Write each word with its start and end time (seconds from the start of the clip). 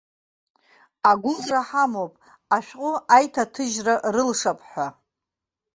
Агәыӷра 1.09 1.61
ҳамоуп 1.67 2.13
ашәҟәы 2.55 2.91
аиҭаҭыжьра 3.15 3.95
рылшап 4.13 4.59
ҳәа. 4.69 4.87